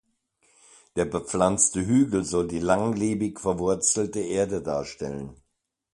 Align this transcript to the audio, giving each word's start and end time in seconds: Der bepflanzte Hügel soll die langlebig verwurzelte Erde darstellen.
Der 0.95 1.05
bepflanzte 1.05 1.85
Hügel 1.85 2.23
soll 2.23 2.47
die 2.47 2.57
langlebig 2.57 3.39
verwurzelte 3.39 4.21
Erde 4.21 4.63
darstellen. 4.63 5.35